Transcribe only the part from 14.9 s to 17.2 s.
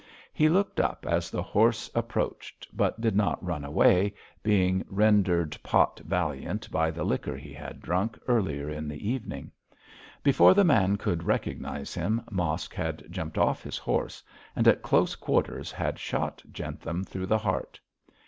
quarters, had shot Jentham